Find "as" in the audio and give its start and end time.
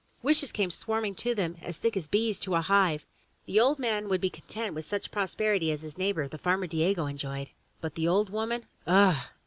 1.61-1.77, 1.95-2.07, 5.71-5.83